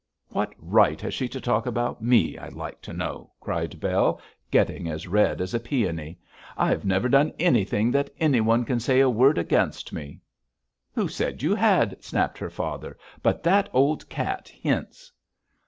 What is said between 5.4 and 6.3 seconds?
a peony.